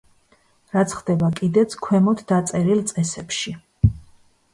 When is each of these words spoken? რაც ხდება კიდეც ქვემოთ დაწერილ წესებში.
რაც 0.77 0.95
ხდება 0.99 1.29
კიდეც 1.39 1.75
ქვემოთ 1.87 2.23
დაწერილ 2.31 2.81
წესებში. 2.93 3.55